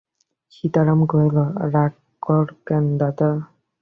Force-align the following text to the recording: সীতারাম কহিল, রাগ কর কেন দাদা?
সীতারাম 0.53 0.99
কহিল, 1.11 1.37
রাগ 1.73 1.93
কর 2.23 2.45
কেন 2.67 2.83
দাদা? 2.99 3.29